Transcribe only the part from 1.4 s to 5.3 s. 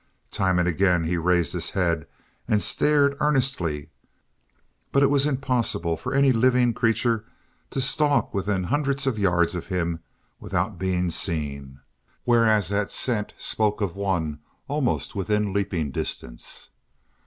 his head and stared earnestly, but it was